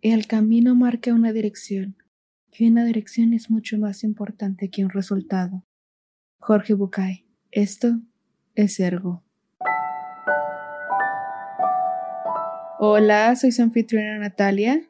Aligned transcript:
El 0.00 0.28
camino 0.28 0.76
marca 0.76 1.12
una 1.12 1.32
dirección, 1.32 1.96
y 2.56 2.68
una 2.70 2.84
dirección 2.84 3.32
es 3.32 3.50
mucho 3.50 3.78
más 3.78 4.04
importante 4.04 4.70
que 4.70 4.84
un 4.84 4.90
resultado. 4.90 5.64
Jorge 6.38 6.74
Bucay. 6.74 7.26
Esto 7.50 7.98
es 8.54 8.78
Ergo. 8.78 9.24
Hola, 12.78 13.34
soy 13.34 13.50
su 13.50 13.60
anfitriona 13.60 14.18
Natalia. 14.18 14.88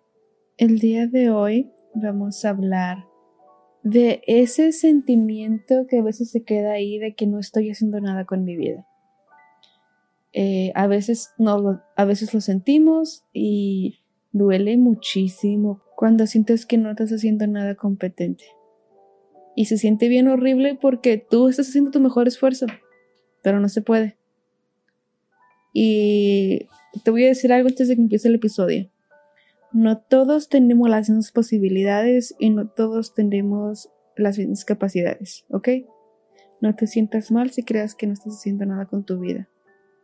El 0.59 0.79
día 0.79 1.07
de 1.07 1.31
hoy 1.31 1.73
vamos 1.95 2.45
a 2.45 2.51
hablar 2.51 3.07
de 3.83 4.21
ese 4.27 4.73
sentimiento 4.73 5.87
que 5.89 6.01
a 6.01 6.03
veces 6.03 6.31
se 6.31 6.43
queda 6.43 6.73
ahí 6.73 6.99
de 6.99 7.15
que 7.15 7.27
no 7.27 7.39
estoy 7.39 7.71
haciendo 7.71 7.99
nada 8.03 8.27
con 8.27 8.45
mi 8.45 8.59
vida. 8.59 8.87
Eh, 10.35 10.71
a 10.75 10.87
veces 10.87 11.31
no, 11.39 11.83
a 11.97 12.05
veces 12.05 12.35
lo 12.35 12.43
sentimos 12.43 13.25
y 13.33 14.01
duele 14.33 14.77
muchísimo 14.77 15.83
cuando 15.97 16.27
sientes 16.27 16.67
que 16.67 16.79
no 16.79 16.91
estás 16.91 17.11
haciendo 17.11 17.47
nada 17.47 17.75
competente. 17.75 18.45
Y 19.57 19.65
se 19.65 19.79
siente 19.79 20.09
bien 20.09 20.29
horrible 20.29 20.79
porque 20.81 21.19
tú 21.19 21.49
estás 21.49 21.69
haciendo 21.69 21.91
tu 21.91 22.01
mejor 22.01 22.29
esfuerzo, 22.29 22.67
pero 23.43 23.59
no 23.59 23.69
se 23.69 23.83
puede. 23.83 24.17
Y 25.73 26.69
te 27.05 27.11
voy 27.11 27.25
a 27.25 27.29
decir 27.29 27.53
algo 27.53 27.69
antes 27.69 27.89
de 27.89 27.97
que 27.97 28.03
empiece 28.03 28.29
el 28.29 28.37
episodio. 28.37 28.91
No 29.73 29.99
todos 29.99 30.49
tenemos 30.49 30.89
las 30.89 31.09
mismas 31.09 31.33
posibilidades 31.33 32.35
y 32.39 32.51
no 32.51 32.69
todos 32.69 33.15
tenemos 33.15 33.91
las 34.17 34.39
mismas 34.39 34.65
capacidades, 34.65 35.45
¿ok? 35.51 35.69
No 36.61 36.75
te 36.75 36.87
sientas 36.87 37.31
mal 37.31 37.51
si 37.51 37.63
creas 37.63 37.95
que 37.95 38.07
no 38.07 38.13
estás 38.13 38.35
haciendo 38.35 38.65
nada 38.67 38.87
con 38.87 39.05
tu 39.05 39.21
vida. 39.21 39.49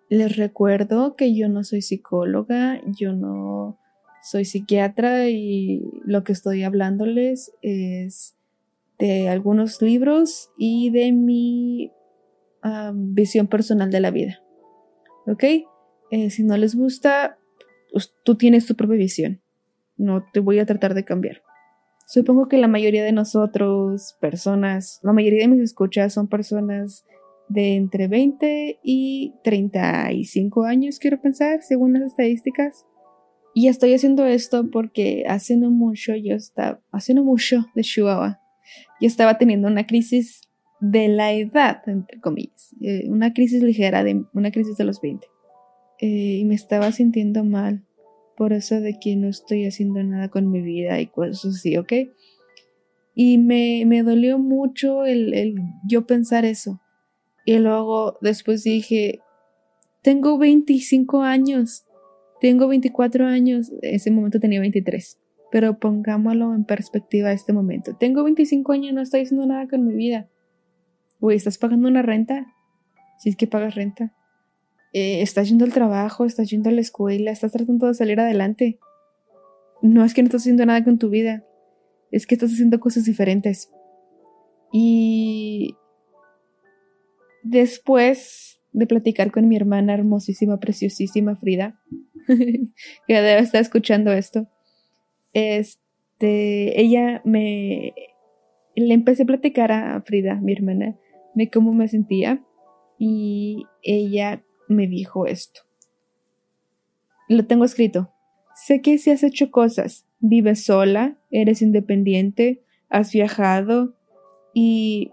Les 0.09 0.37
recuerdo 0.37 1.17
que 1.17 1.35
yo 1.35 1.49
no 1.49 1.65
soy 1.65 1.83
psicóloga, 1.83 2.81
yo 2.87 3.15
no 3.15 3.79
soy 4.25 4.45
psiquiatra 4.45 5.29
y 5.29 5.83
lo 6.05 6.25
que 6.25 6.33
estoy 6.33 6.63
hablándoles 6.63 7.53
es 7.61 8.37
de 8.99 9.29
algunos 9.29 9.83
libros 9.83 10.51
y 10.57 10.91
de 10.91 11.13
mi 11.13 11.93
visión 12.95 13.47
personal 13.47 13.91
de 13.91 14.01
la 14.01 14.11
vida. 14.11 14.41
¿Ok? 15.27 15.45
Eh, 16.11 16.31
si 16.31 16.43
no 16.43 16.57
les 16.57 16.75
gusta, 16.75 17.39
pues 17.93 18.15
tú 18.25 18.37
tienes 18.37 18.67
tu 18.67 18.75
propia 18.75 18.97
visión. 18.97 19.43
No 19.97 20.25
te 20.33 20.41
voy 20.41 20.59
a 20.59 20.67
tratar 20.67 20.95
de 20.95 21.05
cambiar. 21.05 21.43
Supongo 22.07 22.49
que 22.49 22.57
la 22.57 22.69
mayoría 22.69 23.05
de 23.05 23.13
nosotros, 23.13 24.17
personas, 24.21 25.01
la 25.03 25.13
mayoría 25.13 25.41
de 25.41 25.49
mis 25.49 25.61
escuchas 25.61 26.15
son 26.15 26.29
personas 26.29 27.05
de 27.49 27.77
entre 27.77 28.09
20 28.09 28.81
y 28.83 29.35
35 29.43 30.65
años, 30.65 30.99
quiero 30.99 31.21
pensar, 31.21 31.63
según 31.63 31.93
las 31.93 32.03
estadísticas. 32.05 32.87
Y 33.55 33.69
estoy 33.69 33.95
haciendo 33.95 34.27
esto 34.27 34.69
porque 34.71 35.25
hace 35.29 35.57
no 35.57 35.71
mucho 35.71 36.15
yo 36.17 36.35
estaba, 36.35 36.81
hace 36.91 37.15
mucho 37.15 37.67
de 37.75 37.83
Chihuahua, 37.83 38.41
yo 39.01 39.07
estaba 39.07 39.39
teniendo 39.39 39.69
una 39.69 39.87
crisis 39.87 40.43
de 40.81 41.09
la 41.09 41.33
edad, 41.33 41.83
entre 41.87 42.21
comillas, 42.21 42.75
eh, 42.81 43.09
una 43.09 43.33
crisis 43.33 43.63
ligera, 43.63 44.03
de, 44.03 44.25
una 44.35 44.51
crisis 44.51 44.77
de 44.77 44.85
los 44.85 45.01
20. 45.01 45.27
Eh, 46.01 46.39
y 46.41 46.45
me 46.45 46.55
estaba 46.55 46.91
sintiendo 46.93 47.45
mal 47.45 47.85
por 48.37 48.53
eso 48.53 48.81
de 48.81 48.99
que 48.99 49.15
no 49.17 49.29
estoy 49.29 49.67
haciendo 49.67 50.03
nada 50.03 50.29
con 50.29 50.51
mi 50.51 50.61
vida 50.61 51.01
y 51.01 51.07
cosas 51.07 51.55
así, 51.55 51.77
¿ok? 51.77 51.93
Y 53.15 53.39
me, 53.39 53.85
me 53.87 54.03
dolió 54.03 54.39
mucho 54.39 55.05
el, 55.07 55.33
el, 55.35 55.55
yo 55.87 56.07
pensar 56.07 56.45
eso. 56.45 56.81
Y 57.47 57.59
luego 57.59 58.19
después 58.21 58.65
dije, 58.65 59.21
tengo 60.03 60.37
25 60.37 61.23
años, 61.23 61.85
tengo 62.41 62.69
24 62.69 63.27
años, 63.27 63.73
en 63.83 63.95
ese 63.95 64.11
momento 64.11 64.41
tenía 64.41 64.61
23, 64.61 65.19
pero 65.51 65.79
pongámoslo 65.79 66.55
en 66.55 66.65
perspectiva 66.65 67.29
a 67.29 67.33
este 67.33 67.53
momento. 67.53 67.97
Tengo 67.97 68.25
25 68.25 68.73
años, 68.73 68.95
no 68.95 69.01
estoy 69.01 69.23
haciendo 69.23 69.47
nada 69.47 69.69
con 69.69 69.87
mi 69.87 69.95
vida. 69.95 70.29
Uy, 71.21 71.35
¿estás 71.35 71.59
pagando 71.59 71.89
una 71.89 72.03
renta? 72.03 72.47
Si 73.19 73.31
es 73.31 73.37
que 73.37 73.47
pagas 73.47 73.75
renta. 73.75 74.13
Eh, 74.93 75.23
estás 75.23 75.49
yendo 75.49 75.65
al 75.65 75.73
trabajo, 75.73 76.25
estás 76.25 76.51
yendo 76.51 76.69
a 76.69 76.73
la 76.73 76.81
escuela, 76.81 77.31
estás 77.31 77.53
tratando 77.53 77.87
de 77.87 77.95
salir 77.95 78.21
adelante. 78.21 78.79
No 79.83 80.05
es 80.05 80.15
que 80.15 80.23
no 80.23 80.27
estás 80.27 80.43
haciendo 80.43 80.65
nada 80.67 80.85
con 80.85 80.99
tu 80.99 81.11
vida, 81.11 81.45
es 82.11 82.27
que 82.27 82.35
estás 82.35 82.53
haciendo 82.53 82.79
cosas 82.79 83.05
diferentes. 83.05 83.71
Y 84.73 85.77
después 87.43 88.61
de 88.73 88.87
platicar 88.87 89.31
con 89.31 89.49
mi 89.49 89.57
hermana 89.57 89.95
hermosísima, 89.95 90.59
preciosísima 90.59 91.37
Frida, 91.37 91.81
que 93.07 93.15
debe 93.15 93.39
estar 93.39 93.61
escuchando 93.61 94.13
esto, 94.13 94.49
este, 95.33 96.81
ella 96.81 97.21
me, 97.25 97.95
le 98.77 98.95
empecé 98.95 99.25
a 99.25 99.27
platicar 99.27 99.73
a 99.73 100.01
Frida, 100.03 100.37
mi 100.37 100.53
hermana, 100.53 100.97
de 101.35 101.51
cómo 101.51 101.73
me 101.73 101.89
sentía 101.89 102.45
y 102.99 103.67
ella 103.83 104.45
me 104.69 104.87
dijo 104.87 105.27
esto. 105.27 105.63
Lo 107.29 107.47
tengo 107.47 107.65
escrito. 107.65 108.13
Sé 108.55 108.81
que 108.81 108.99
si 108.99 109.11
has 109.11 109.23
hecho 109.23 109.51
cosas, 109.51 110.07
vives 110.21 110.65
sola, 110.65 111.19
eres 111.31 111.61
independiente, 111.63 112.63
has 112.89 113.13
viajado 113.13 113.97
y 114.53 115.13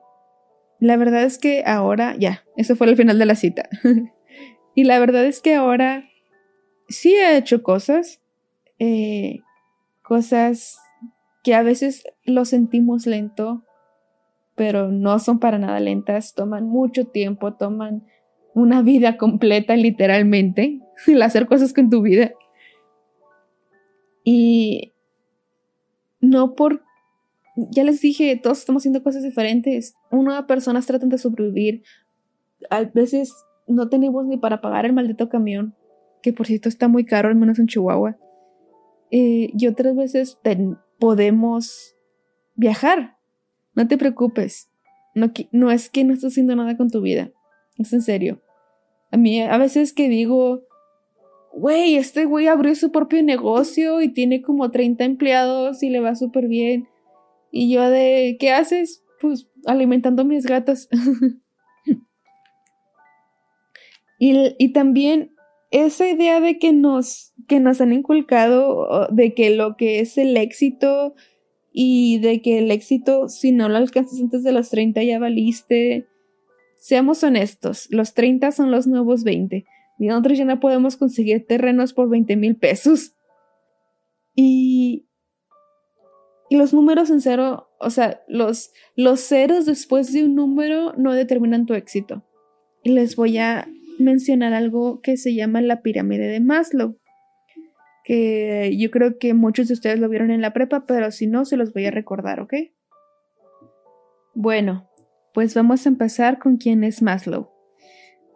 la 0.80 0.98
verdad 0.98 1.24
es 1.24 1.38
que 1.38 1.64
ahora, 1.66 2.16
ya, 2.18 2.44
eso 2.58 2.76
fue 2.76 2.88
el 2.88 2.96
final 2.96 3.18
de 3.18 3.26
la 3.26 3.36
cita. 3.36 3.70
y 4.76 4.84
la 4.84 5.00
verdad 5.00 5.26
es 5.26 5.42
que 5.42 5.56
ahora 5.56 6.11
sí 6.92 7.14
he 7.14 7.38
hecho 7.38 7.64
cosas, 7.64 8.22
eh, 8.80 9.40
cosas 10.04 10.80
que 11.44 11.56
a 11.56 11.64
veces 11.64 12.04
lo 12.24 12.46
sentimos 12.46 13.06
lento, 13.06 13.64
pero 14.56 14.90
no 14.92 15.20
son 15.20 15.40
para 15.40 15.58
nada 15.58 15.80
lentas, 15.80 16.36
toman 16.36 16.66
mucho 16.66 17.08
tiempo, 17.08 17.54
toman 17.54 18.06
una 18.54 18.82
vida 18.82 19.18
completa 19.18 19.76
literalmente, 19.76 20.80
el 21.08 21.22
hacer 21.22 21.48
cosas 21.48 21.74
con 21.74 21.90
tu 21.90 22.02
vida. 22.02 22.32
Y 24.24 24.92
no 26.20 26.54
por, 26.54 26.84
ya 27.56 27.84
les 27.84 28.02
dije, 28.02 28.40
todos 28.42 28.60
estamos 28.60 28.82
haciendo 28.82 29.04
cosas 29.04 29.24
diferentes. 29.24 29.96
Una 30.12 30.46
personas 30.46 30.86
tratan 30.86 31.10
de 31.10 31.18
sobrevivir. 31.18 31.84
A 32.70 32.84
veces 32.84 33.34
no 33.68 33.90
tenemos 33.90 34.26
ni 34.26 34.38
para 34.38 34.62
pagar 34.62 34.86
el 34.86 34.94
maldito 34.94 35.30
camión, 35.30 35.76
que 36.22 36.34
por 36.34 36.48
cierto 36.48 36.70
está 36.70 36.88
muy 36.88 37.06
caro, 37.06 37.30
al 37.30 37.36
menos 37.36 37.60
en 37.60 37.68
Chihuahua. 37.68 38.18
Eh, 39.12 39.52
y 39.58 39.68
otras 39.68 39.96
veces 39.96 40.38
podemos 41.00 41.96
viajar. 42.56 43.18
No 43.76 43.88
te 43.88 43.98
preocupes. 43.98 44.70
No, 45.16 45.32
no 45.52 45.72
es 45.72 45.90
que 45.90 46.04
no 46.04 46.14
estás 46.14 46.34
haciendo 46.34 46.56
nada 46.56 46.78
con 46.78 46.90
tu 46.90 47.02
vida. 47.02 47.32
Es 47.78 47.92
en 47.94 48.02
serio. 48.02 48.42
A 49.12 49.18
mí 49.18 49.42
a 49.42 49.58
veces 49.58 49.92
que 49.94 50.08
digo, 50.08 50.62
güey, 51.54 51.96
este 51.96 52.26
güey 52.26 52.48
abrió 52.48 52.74
su 52.76 52.92
propio 52.92 53.22
negocio 53.24 54.02
y 54.02 54.10
tiene 54.10 54.42
como 54.42 54.72
30 54.72 55.04
empleados 55.04 55.84
y 55.84 55.90
le 55.90 56.00
va 56.00 56.16
súper 56.16 56.48
bien. 56.48 56.88
Y 57.52 57.74
yo 57.74 57.90
de, 57.90 58.38
¿qué 58.40 58.52
haces? 58.52 59.04
Pues 59.20 59.50
alimentando 59.66 60.22
a 60.22 60.26
mis 60.26 60.46
gatos. 60.46 60.88
y, 64.20 64.56
y 64.58 64.72
también 64.72 65.36
esa 65.72 66.08
idea 66.08 66.40
de 66.40 66.60
que 66.60 66.74
nos, 66.74 67.34
que 67.48 67.60
nos 67.60 67.82
han 67.82 67.94
inculcado 67.94 69.08
de 69.12 69.34
que 69.34 69.50
lo 69.50 69.76
que 69.78 70.00
es 70.00 70.18
el 70.18 70.38
éxito 70.38 71.16
y 71.74 72.20
de 72.20 72.42
que 72.42 72.60
el 72.60 72.70
éxito, 72.72 73.30
si 73.30 73.52
no 73.52 73.70
lo 73.70 73.78
alcanzas 73.78 74.20
antes 74.20 74.44
de 74.44 74.52
los 74.52 74.70
30 74.70 75.04
ya 75.04 75.20
valiste 75.20 76.08
Seamos 76.82 77.24
honestos, 77.24 77.88
los 77.92 78.16
30 78.16 78.52
son 78.52 78.72
los 78.72 78.88
nuevos 78.88 79.24
20. 79.24 79.66
Y 80.00 80.08
nosotros 80.08 80.36
ya 80.36 80.46
no 80.46 80.60
podemos 80.60 80.98
conseguir 80.98 81.46
terrenos 81.46 81.94
por 81.94 82.10
20 82.10 82.36
mil 82.38 82.56
pesos. 82.56 83.16
Y, 84.34 85.06
y 86.50 86.58
los 86.58 86.74
números 86.74 87.12
en 87.12 87.22
cero, 87.22 87.70
o 87.80 87.92
sea, 87.92 88.24
los, 88.28 88.72
los 88.96 89.20
ceros 89.20 89.68
después 89.68 90.12
de 90.12 90.24
un 90.24 90.34
número 90.34 90.94
no 90.98 91.14
determinan 91.14 91.68
tu 91.68 91.76
éxito. 91.76 92.24
Y 92.82 92.90
les 92.94 93.16
voy 93.16 93.38
a 93.38 93.68
mencionar 94.02 94.54
algo 94.54 95.02
que 95.02 95.18
se 95.18 95.34
llama 95.34 95.62
la 95.62 95.82
pirámide 95.82 96.28
de 96.28 96.40
Maslow. 96.40 96.98
Que 98.04 98.76
yo 98.78 98.92
creo 98.92 99.18
que 99.20 99.34
muchos 99.34 99.68
de 99.68 99.76
ustedes 99.76 100.00
lo 100.00 100.10
vieron 100.10 100.32
en 100.32 100.42
la 100.42 100.54
prepa, 100.54 100.86
pero 100.86 101.12
si 101.12 101.28
no, 101.28 101.46
se 101.46 101.58
los 101.58 101.74
voy 101.74 101.86
a 101.86 101.92
recordar, 101.92 102.40
¿ok? 102.40 102.54
Bueno, 104.34 104.90
pues 105.34 105.54
vamos 105.56 105.86
a 105.86 105.90
empezar 105.90 106.40
con 106.40 106.58
quién 106.58 106.84
es 106.84 107.02
Maslow. 107.02 107.50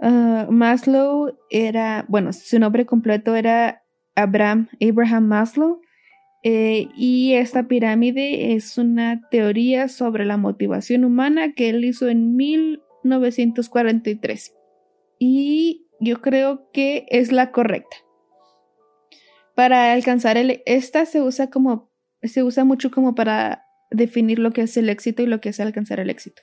Ah, 0.02 0.48
Maslow 0.50 1.38
era, 1.50 2.06
bueno, 2.08 2.32
su 2.34 2.60
nombre 2.60 2.86
completo 2.86 3.36
era 3.36 3.84
Abraham, 4.16 4.70
Abraham 4.82 5.28
Maslow. 5.28 5.82
Eh, 6.44 6.90
y 6.96 7.34
esta 7.34 7.68
pirámide 7.68 8.54
es 8.54 8.78
una 8.78 9.22
teoría 9.32 9.88
sobre 9.88 10.26
la 10.26 10.38
motivación 10.38 11.04
humana 11.04 11.54
que 11.54 11.70
él 11.70 11.84
hizo 11.84 12.08
en 12.08 12.36
1943. 12.36 14.54
Y 15.20 15.88
yo 16.00 16.22
creo 16.22 16.70
que 16.72 17.06
es 17.10 17.32
la 17.32 17.52
correcta. 17.52 17.98
Para 19.56 19.94
alcanzar 19.94 20.38
el, 20.38 20.62
esta 20.66 21.06
se 21.06 21.22
usa 21.22 21.50
como, 21.50 21.92
se 22.22 22.44
usa 22.44 22.66
mucho 22.66 22.92
como 22.92 23.16
para 23.16 23.66
definir 23.92 24.40
lo 24.40 24.52
que 24.52 24.62
es 24.62 24.76
el 24.78 24.90
éxito 24.90 25.24
y 25.24 25.28
lo 25.28 25.40
que 25.40 25.50
es 25.50 25.60
alcanzar 25.60 26.00
el 26.00 26.10
éxito. 26.10 26.42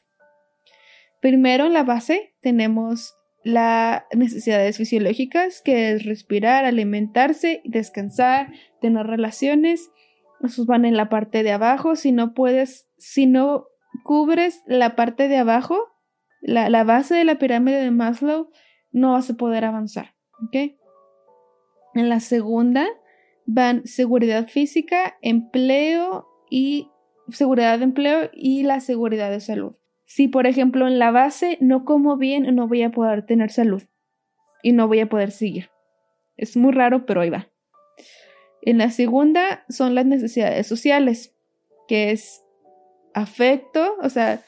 Primero 1.20 1.66
en 1.66 1.72
la 1.72 1.84
base 1.84 2.34
tenemos 2.40 3.14
las 3.44 4.02
necesidades 4.12 4.76
fisiológicas, 4.76 5.62
que 5.62 5.92
es 5.92 6.04
respirar, 6.04 6.64
alimentarse, 6.64 7.60
descansar, 7.64 8.52
tener 8.80 9.06
relaciones. 9.06 9.90
Esos 10.42 10.66
van 10.66 10.84
en 10.84 10.96
la 10.96 11.08
parte 11.08 11.42
de 11.42 11.52
abajo. 11.52 11.96
Si 11.96 12.12
no 12.12 12.34
puedes, 12.34 12.88
si 12.98 13.26
no 13.26 13.66
cubres 14.04 14.62
la 14.66 14.96
parte 14.96 15.28
de 15.28 15.36
abajo, 15.36 15.91
la, 16.42 16.68
la 16.68 16.84
base 16.84 17.14
de 17.14 17.24
la 17.24 17.38
pirámide 17.38 17.82
de 17.82 17.90
Maslow, 17.90 18.50
no 18.90 19.12
vas 19.12 19.30
a 19.30 19.34
poder 19.34 19.64
avanzar. 19.64 20.14
En 20.52 22.08
la 22.08 22.20
segunda 22.20 22.86
van 23.46 23.86
seguridad 23.86 24.48
física, 24.48 25.16
empleo 25.22 26.26
y 26.50 26.90
seguridad 27.28 27.78
de 27.78 27.84
empleo 27.84 28.30
y 28.34 28.64
la 28.64 28.80
seguridad 28.80 29.30
de 29.30 29.40
salud. 29.40 29.74
Si, 30.04 30.28
por 30.28 30.46
ejemplo, 30.46 30.86
en 30.86 30.98
la 30.98 31.10
base 31.10 31.56
no 31.60 31.84
como 31.84 32.16
bien, 32.16 32.54
no 32.54 32.68
voy 32.68 32.82
a 32.82 32.90
poder 32.90 33.24
tener 33.24 33.50
salud 33.50 33.82
y 34.62 34.72
no 34.72 34.88
voy 34.88 35.00
a 35.00 35.08
poder 35.08 35.30
seguir. 35.30 35.70
Es 36.36 36.56
muy 36.56 36.72
raro, 36.72 37.06
pero 37.06 37.20
ahí 37.20 37.30
va. 37.30 37.48
En 38.62 38.78
la 38.78 38.90
segunda 38.90 39.64
son 39.68 39.94
las 39.94 40.06
necesidades 40.06 40.66
sociales, 40.66 41.34
que 41.88 42.10
es 42.10 42.44
afecto, 43.14 43.96
o 44.02 44.08
sea, 44.08 44.40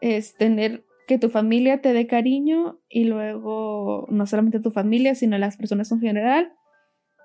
es 0.00 0.34
tener 0.34 0.84
que 1.10 1.18
tu 1.18 1.28
familia 1.28 1.80
te 1.80 1.92
dé 1.92 2.06
cariño 2.06 2.78
y 2.88 3.02
luego 3.02 4.06
no 4.10 4.26
solamente 4.26 4.60
tu 4.60 4.70
familia, 4.70 5.16
sino 5.16 5.38
las 5.38 5.56
personas 5.56 5.90
en 5.90 5.98
general, 5.98 6.52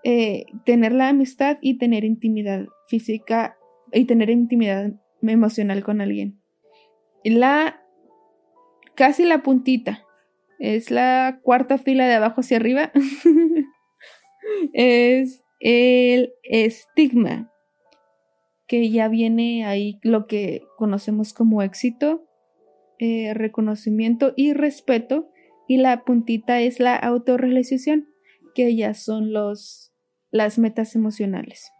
eh, 0.03 0.47
tener 0.65 0.91
la 0.91 1.09
amistad 1.09 1.59
y 1.61 1.77
tener 1.77 2.03
intimidad 2.03 2.65
física 2.87 3.57
y 3.93 4.05
tener 4.05 4.31
intimidad 4.31 4.91
emocional 5.21 5.83
con 5.83 6.01
alguien. 6.01 6.41
La 7.23 7.79
casi 8.95 9.23
la 9.23 9.43
puntita 9.43 10.03
es 10.57 10.89
la 10.89 11.39
cuarta 11.43 11.77
fila 11.77 12.07
de 12.07 12.15
abajo 12.15 12.41
hacia 12.41 12.57
arriba. 12.57 12.91
es 14.73 15.43
el 15.59 16.33
estigma, 16.41 17.51
que 18.67 18.89
ya 18.89 19.09
viene 19.09 19.63
ahí 19.63 19.99
lo 20.01 20.25
que 20.25 20.63
conocemos 20.75 21.33
como 21.33 21.61
éxito, 21.61 22.24
eh, 22.99 23.33
reconocimiento 23.33 24.33
y 24.35 24.53
respeto. 24.53 25.29
Y 25.67 25.77
la 25.77 26.03
puntita 26.03 26.61
es 26.61 26.79
la 26.79 26.95
autorrealización, 26.95 28.07
que 28.53 28.75
ya 28.75 28.93
son 28.93 29.33
los, 29.33 29.93
las 30.31 30.59
metas 30.59 30.95
emocionales 30.95 31.71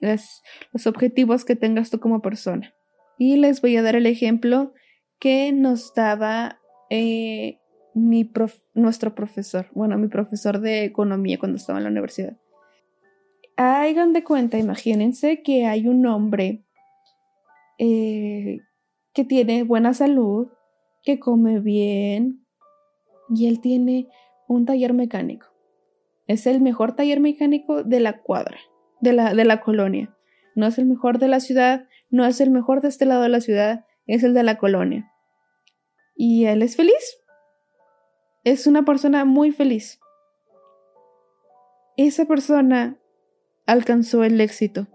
los 0.00 0.86
objetivos 0.86 1.44
que 1.44 1.56
tengas 1.56 1.90
tú 1.90 2.00
como 2.00 2.22
persona. 2.22 2.74
Y 3.18 3.36
les 3.36 3.60
voy 3.60 3.76
a 3.76 3.82
dar 3.82 3.96
el 3.96 4.06
ejemplo 4.06 4.72
que 5.18 5.52
nos 5.52 5.94
daba 5.94 6.60
eh, 6.90 7.58
mi 7.94 8.30
nuestro 8.74 9.14
profesor, 9.14 9.66
bueno, 9.74 9.98
mi 9.98 10.08
profesor 10.08 10.60
de 10.60 10.84
economía 10.84 11.38
cuando 11.38 11.56
estaba 11.56 11.78
en 11.78 11.84
la 11.84 11.90
universidad. 11.90 12.36
Hagan 13.56 14.12
de 14.12 14.22
cuenta, 14.22 14.56
imagínense 14.56 15.42
que 15.42 15.66
hay 15.66 15.88
un 15.88 16.06
hombre 16.06 16.64
eh, 17.78 18.58
que 19.12 19.24
tiene 19.24 19.64
buena 19.64 19.94
salud, 19.94 20.48
que 21.08 21.18
come 21.18 21.58
bien 21.58 22.44
y 23.30 23.46
él 23.48 23.62
tiene 23.62 24.10
un 24.46 24.66
taller 24.66 24.92
mecánico. 24.92 25.46
Es 26.26 26.46
el 26.46 26.60
mejor 26.60 26.96
taller 26.96 27.18
mecánico 27.18 27.82
de 27.82 28.00
la 28.00 28.20
cuadra 28.20 28.58
de 29.00 29.14
la, 29.14 29.32
de 29.32 29.46
la 29.46 29.62
colonia. 29.62 30.14
No 30.54 30.66
es 30.66 30.76
el 30.76 30.84
mejor 30.84 31.18
de 31.18 31.28
la 31.28 31.40
ciudad, 31.40 31.88
no 32.10 32.26
es 32.26 32.42
el 32.42 32.50
mejor 32.50 32.82
de 32.82 32.88
este 32.88 33.06
lado 33.06 33.22
de 33.22 33.30
la 33.30 33.40
ciudad, 33.40 33.86
es 34.06 34.22
el 34.22 34.34
de 34.34 34.42
la 34.42 34.58
colonia. 34.58 35.10
Y 36.14 36.44
él 36.44 36.60
es 36.60 36.76
feliz. 36.76 37.22
Es 38.44 38.66
una 38.66 38.84
persona 38.84 39.24
muy 39.24 39.50
feliz. 39.50 40.00
Esa 41.96 42.26
persona 42.26 42.98
alcanzó 43.64 44.24
el 44.24 44.38
éxito. 44.42 44.88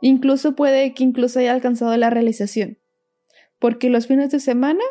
Incluso 0.00 0.54
puede 0.54 0.94
que 0.94 1.02
incluso 1.02 1.40
haya 1.40 1.52
alcanzado 1.52 1.96
la 1.96 2.10
realización. 2.10 2.78
Porque 3.62 3.90
los 3.90 4.08
fines 4.08 4.32
de 4.32 4.40
semana 4.40 4.82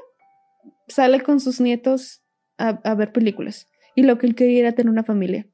sale 0.88 1.20
con 1.20 1.42
sus 1.42 1.60
nietos 1.60 2.24
a, 2.58 2.96
ver 2.96 3.12
películas. 3.12 3.70
Y 3.96 4.04
lo 4.04 4.18
que 4.18 4.28
él 4.28 4.34
quería 4.34 4.62
era 4.62 4.72
tener 4.72 4.90
una 4.90 5.04
familia. 5.04 5.46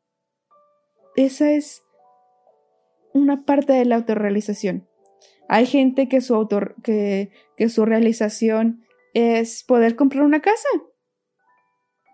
Esa 1.16 1.52
es 1.52 1.82
una 3.16 3.44
parte 3.44 3.74
de 3.74 3.86
la 3.86 3.96
autorrealización. 3.96 4.88
Hay 5.50 5.66
gente 5.66 6.08
que 6.08 6.22
su, 6.22 6.36
autor, 6.36 6.76
que, 6.84 7.32
que 7.58 7.70
su 7.70 7.86
realización 7.86 8.84
es 9.16 9.64
poder 9.64 9.96
comprar 9.96 10.24
una 10.24 10.42
casa, 10.42 10.68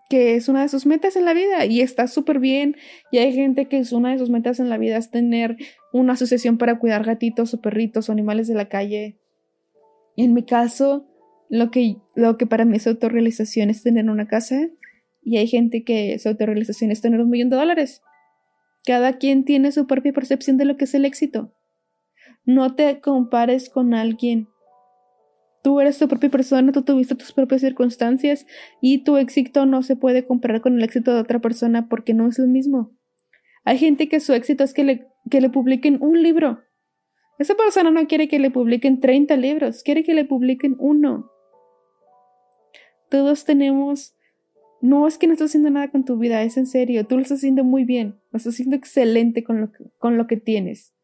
que 0.08 0.36
es 0.36 0.48
una 0.48 0.62
de 0.62 0.70
sus 0.70 0.86
metas 0.86 1.16
en 1.16 1.26
la 1.26 1.34
vida 1.34 1.66
y 1.66 1.82
está 1.82 2.06
súper 2.06 2.38
bien. 2.38 2.76
Y 3.12 3.18
hay 3.18 3.34
gente 3.34 3.68
que 3.68 3.76
es 3.76 3.92
una 3.92 4.12
de 4.12 4.18
sus 4.18 4.30
metas 4.30 4.58
en 4.58 4.70
la 4.70 4.78
vida 4.78 4.96
es 4.96 5.10
tener 5.10 5.58
una 5.92 6.14
asociación 6.14 6.56
para 6.56 6.78
cuidar 6.78 7.04
gatitos 7.04 7.52
o 7.52 7.60
perritos 7.60 8.08
o 8.08 8.12
animales 8.12 8.48
de 8.48 8.54
la 8.54 8.70
calle. 8.70 9.18
En 10.16 10.34
mi 10.34 10.44
caso, 10.44 11.06
lo 11.48 11.70
que, 11.70 11.96
lo 12.14 12.36
que 12.36 12.46
para 12.46 12.64
mí 12.64 12.76
es 12.76 12.86
autorrealización 12.86 13.70
es 13.70 13.82
tener 13.82 14.08
una 14.08 14.26
casa. 14.26 14.68
Y 15.22 15.38
hay 15.38 15.46
gente 15.46 15.84
que 15.84 16.18
su 16.18 16.28
autorrealización 16.28 16.90
es 16.90 17.00
tener 17.00 17.20
un 17.20 17.30
millón 17.30 17.50
de 17.50 17.56
dólares. 17.56 18.02
Cada 18.84 19.14
quien 19.18 19.44
tiene 19.44 19.72
su 19.72 19.86
propia 19.86 20.12
percepción 20.12 20.56
de 20.56 20.66
lo 20.66 20.76
que 20.76 20.84
es 20.84 20.94
el 20.94 21.04
éxito. 21.04 21.54
No 22.44 22.74
te 22.74 23.00
compares 23.00 23.70
con 23.70 23.94
alguien. 23.94 24.48
Tú 25.62 25.80
eres 25.80 25.98
tu 25.98 26.08
propia 26.08 26.28
persona, 26.28 26.72
tú 26.72 26.82
tuviste 26.82 27.14
tus 27.14 27.32
propias 27.32 27.62
circunstancias 27.62 28.46
y 28.82 29.02
tu 29.02 29.16
éxito 29.16 29.64
no 29.64 29.82
se 29.82 29.96
puede 29.96 30.26
comparar 30.26 30.60
con 30.60 30.76
el 30.76 30.84
éxito 30.84 31.14
de 31.14 31.20
otra 31.20 31.38
persona 31.38 31.88
porque 31.88 32.12
no 32.12 32.28
es 32.28 32.38
lo 32.38 32.46
mismo. 32.46 32.92
Hay 33.64 33.78
gente 33.78 34.10
que 34.10 34.20
su 34.20 34.34
éxito 34.34 34.62
es 34.62 34.74
que 34.74 34.84
le, 34.84 35.06
que 35.30 35.40
le 35.40 35.48
publiquen 35.48 36.02
un 36.02 36.22
libro. 36.22 36.60
Esa 37.38 37.54
persona 37.54 37.90
no 37.90 38.06
quiere 38.06 38.28
que 38.28 38.38
le 38.38 38.50
publiquen 38.50 39.00
30 39.00 39.36
libros, 39.36 39.82
quiere 39.82 40.04
que 40.04 40.14
le 40.14 40.24
publiquen 40.24 40.76
uno. 40.78 41.30
Todos 43.08 43.44
tenemos 43.44 44.14
no 44.84 45.06
es 45.06 45.16
que 45.16 45.26
no 45.26 45.32
estás 45.32 45.48
haciendo 45.48 45.70
nada 45.70 45.90
con 45.90 46.04
tu 46.04 46.18
vida, 46.18 46.42
es 46.42 46.58
en 46.58 46.66
serio, 46.66 47.06
tú 47.06 47.16
lo 47.16 47.22
estás 47.22 47.38
haciendo 47.38 47.64
muy 47.64 47.84
bien, 47.84 48.20
lo 48.30 48.36
estás 48.36 48.52
haciendo 48.52 48.76
excelente 48.76 49.42
con 49.42 49.62
lo, 49.62 49.72
que, 49.72 49.84
con 49.96 50.18
lo 50.18 50.26
que 50.26 50.36
tienes. 50.36 50.94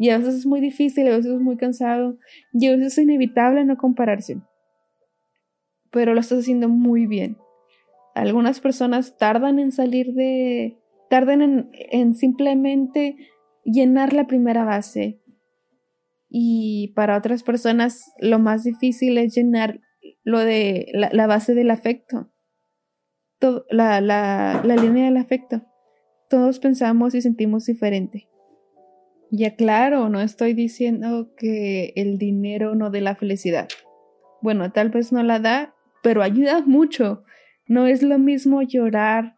Y 0.00 0.10
a 0.10 0.18
veces 0.18 0.34
es 0.34 0.46
muy 0.46 0.60
difícil, 0.60 1.06
a 1.06 1.16
veces 1.16 1.34
es 1.34 1.40
muy 1.40 1.56
cansado, 1.56 2.18
y 2.52 2.66
a 2.66 2.72
veces 2.72 2.98
es 2.98 3.04
inevitable 3.04 3.64
no 3.64 3.76
compararse. 3.76 4.40
Pero 5.92 6.12
lo 6.12 6.20
estás 6.20 6.40
haciendo 6.40 6.68
muy 6.68 7.06
bien. 7.06 7.36
Algunas 8.16 8.58
personas 8.58 9.16
tardan 9.16 9.60
en 9.60 9.70
salir 9.70 10.12
de... 10.14 10.76
tardan 11.08 11.40
en, 11.40 11.70
en 11.72 12.14
simplemente 12.14 13.16
llenar 13.64 14.12
la 14.12 14.26
primera 14.26 14.64
base. 14.64 15.19
Y 16.30 16.92
para 16.94 17.18
otras 17.18 17.42
personas 17.42 18.12
lo 18.20 18.38
más 18.38 18.64
difícil 18.64 19.18
es 19.18 19.34
llenar 19.34 19.80
lo 20.22 20.38
de 20.38 20.86
la 20.92 21.26
base 21.26 21.54
del 21.54 21.70
afecto 21.70 22.30
la, 23.70 24.62
línea 24.62 25.06
del 25.06 25.16
afecto. 25.16 25.62
Todos 26.28 26.58
pensamos 26.58 27.14
y 27.14 27.22
sentimos 27.22 27.66
diferente. 27.66 28.28
Ya 29.30 29.54
claro, 29.54 30.08
no 30.08 30.20
estoy 30.20 30.54
diciendo 30.54 31.32
que 31.36 31.92
el 31.96 32.18
dinero 32.18 32.74
no 32.74 32.90
dé 32.90 33.00
la 33.00 33.16
felicidad. 33.16 33.68
Bueno, 34.42 34.72
tal 34.72 34.90
vez 34.90 35.12
no 35.12 35.22
la 35.22 35.38
da, 35.38 35.74
pero 36.02 36.22
ayuda 36.22 36.62
mucho. 36.62 37.24
No 37.66 37.86
es 37.86 38.02
lo 38.02 38.18
mismo 38.18 38.62
llorar 38.62 39.36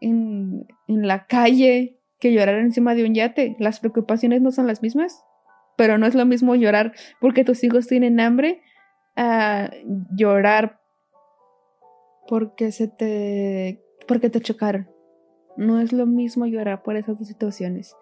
en, 0.00 0.66
la 0.86 1.26
calle 1.26 1.98
que 2.20 2.32
llorar 2.32 2.56
encima 2.58 2.94
de 2.94 3.04
un 3.04 3.14
yate. 3.14 3.56
Las 3.58 3.80
preocupaciones 3.80 4.40
no 4.40 4.52
son 4.52 4.66
las 4.66 4.82
mismas, 4.82 5.20
pero 5.76 5.98
no 5.98 6.06
es 6.06 6.14
lo 6.14 6.26
mismo 6.26 6.54
llorar 6.54 6.92
porque 7.20 7.44
tus 7.44 7.62
hijos 7.64 7.86
tienen 7.86 8.20
hambre 8.20 8.62
a 9.16 9.70
llorar 10.16 10.80
porque 12.26 12.72
se 12.72 12.88
te 12.88 13.82
porque 14.06 14.30
te 14.30 14.40
chocaron. 14.40 14.88
No 15.56 15.80
es 15.80 15.92
lo 15.92 16.06
mismo 16.06 16.46
llorar 16.46 16.82
por 16.82 16.96
esas 16.96 17.18
dos 17.18 17.28
situaciones. 17.28 17.94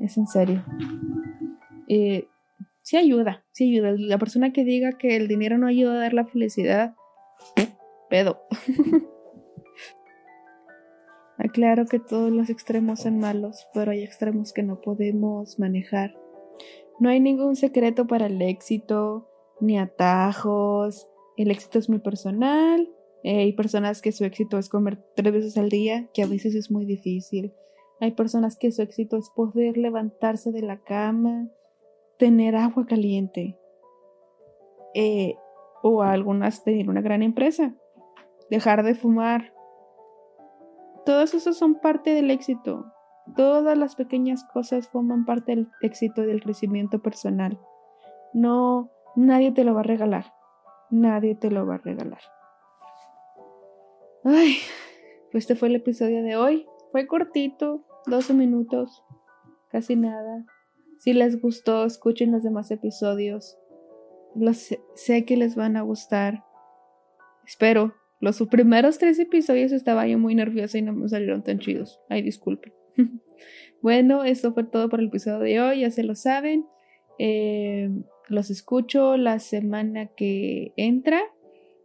Es 0.00 0.16
en 0.16 0.26
serio. 0.26 0.64
Sí 2.88 2.96
ayuda, 2.96 3.44
sí 3.52 3.70
ayuda. 3.70 3.92
La 3.98 4.16
persona 4.16 4.50
que 4.50 4.64
diga 4.64 4.92
que 4.92 5.16
el 5.16 5.28
dinero 5.28 5.58
no 5.58 5.66
ayuda 5.66 5.92
a 5.92 5.98
dar 5.98 6.14
la 6.14 6.24
felicidad, 6.24 6.94
pedo. 8.08 8.40
Aclaro 11.38 11.84
que 11.84 11.98
todos 11.98 12.32
los 12.32 12.48
extremos 12.48 13.00
son 13.00 13.18
malos, 13.18 13.68
pero 13.74 13.90
hay 13.90 14.02
extremos 14.02 14.54
que 14.54 14.62
no 14.62 14.80
podemos 14.80 15.58
manejar. 15.58 16.16
No 16.98 17.08
hay 17.08 17.20
ningún 17.20 17.56
secreto 17.56 18.06
para 18.06 18.26
el 18.26 18.40
éxito, 18.42 19.28
ni 19.60 19.78
atajos. 19.78 21.08
El 21.36 21.50
éxito 21.50 21.78
es 21.78 21.88
muy 21.88 22.00
personal 22.00 22.88
hay 23.24 23.52
personas 23.52 24.00
que 24.00 24.12
su 24.12 24.24
éxito 24.24 24.58
es 24.58 24.68
comer 24.68 24.98
tres 25.14 25.32
veces 25.32 25.58
al 25.58 25.68
día, 25.68 26.08
que 26.14 26.22
a 26.22 26.26
veces 26.26 26.54
es 26.54 26.70
muy 26.70 26.84
difícil. 26.84 27.52
Hay 28.00 28.12
personas 28.12 28.56
que 28.56 28.70
su 28.70 28.82
éxito 28.82 29.16
es 29.16 29.30
poder 29.30 29.76
levantarse 29.76 30.52
de 30.52 30.62
la 30.62 30.78
cama, 30.78 31.48
tener 32.16 32.54
agua 32.54 32.86
caliente, 32.86 33.58
eh, 34.94 35.34
o 35.82 36.02
algunas 36.02 36.62
tener 36.64 36.88
una 36.88 37.00
gran 37.00 37.22
empresa, 37.22 37.74
dejar 38.50 38.84
de 38.84 38.94
fumar. 38.94 39.52
Todos 41.04 41.34
esos 41.34 41.56
son 41.56 41.80
parte 41.80 42.14
del 42.14 42.30
éxito. 42.30 42.86
Todas 43.36 43.76
las 43.76 43.94
pequeñas 43.96 44.44
cosas 44.44 44.88
forman 44.88 45.24
parte 45.24 45.52
del 45.52 45.68
éxito 45.82 46.22
del 46.22 46.42
crecimiento 46.42 47.00
personal. 47.00 47.58
No, 48.32 48.90
nadie 49.16 49.52
te 49.52 49.64
lo 49.64 49.74
va 49.74 49.80
a 49.80 49.84
regalar. 49.84 50.32
Nadie 50.90 51.34
te 51.34 51.50
lo 51.50 51.66
va 51.66 51.76
a 51.76 51.78
regalar. 51.78 52.20
Ay, 54.24 54.56
pues 55.30 55.44
este 55.44 55.54
fue 55.54 55.68
el 55.68 55.76
episodio 55.76 56.22
de 56.22 56.36
hoy. 56.36 56.66
Fue 56.92 57.06
cortito, 57.06 57.84
12 58.06 58.34
minutos, 58.34 59.04
casi 59.70 59.96
nada. 59.96 60.44
Si 60.98 61.12
les 61.12 61.40
gustó, 61.40 61.84
escuchen 61.84 62.32
los 62.32 62.42
demás 62.42 62.70
episodios. 62.70 63.56
Los, 64.34 64.74
sé 64.94 65.24
que 65.24 65.36
les 65.36 65.54
van 65.54 65.76
a 65.76 65.82
gustar. 65.82 66.44
Espero. 67.46 67.94
Los 68.20 68.42
primeros 68.50 68.98
tres 68.98 69.18
episodios 69.20 69.70
estaba 69.70 70.08
yo 70.08 70.18
muy 70.18 70.34
nerviosa 70.34 70.76
y 70.76 70.82
no 70.82 70.92
me 70.92 71.08
salieron 71.08 71.44
tan 71.44 71.60
chidos. 71.60 72.00
Ay, 72.08 72.22
disculpen. 72.22 72.72
bueno, 73.82 74.24
esto 74.24 74.52
fue 74.52 74.64
todo 74.64 74.88
por 74.88 75.00
el 75.00 75.06
episodio 75.06 75.38
de 75.38 75.60
hoy, 75.60 75.80
ya 75.80 75.90
se 75.90 76.02
lo 76.02 76.14
saben. 76.14 76.66
Eh, 77.18 77.90
los 78.28 78.50
escucho 78.50 79.16
la 79.16 79.38
semana 79.38 80.08
que 80.16 80.72
entra. 80.76 81.20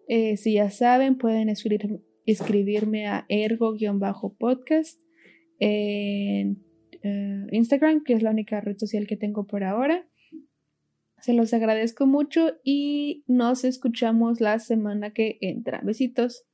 Eh, 0.08 0.38
si 0.38 0.54
ya 0.54 0.70
saben, 0.70 1.18
pueden 1.18 1.50
escribirme 2.26 3.08
a 3.08 3.26
ergo-podcast 3.30 5.00
en 5.60 6.62
eh, 7.04 7.46
Instagram, 7.52 8.04
que 8.04 8.14
es 8.14 8.22
la 8.22 8.32
única 8.32 8.60
red 8.62 8.78
social 8.78 9.08
que 9.08 9.18
tengo 9.18 9.48
por 9.48 9.64
ahora. 9.64 10.06
Se 11.22 11.34
los 11.34 11.54
agradezco 11.54 12.06
mucho 12.06 12.58
y 12.66 13.24
nos 13.28 13.64
escuchamos 13.64 14.42
la 14.42 14.60
semana 14.60 15.14
que 15.14 15.38
entra. 15.40 15.80
Besitos. 15.82 16.46